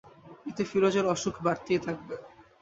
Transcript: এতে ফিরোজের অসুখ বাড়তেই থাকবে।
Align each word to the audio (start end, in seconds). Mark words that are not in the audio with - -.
এতে 0.45 0.63
ফিরোজের 0.65 1.05
অসুখ 1.13 1.35
বাড়তেই 1.45 1.79
থাকবে। 1.79 2.15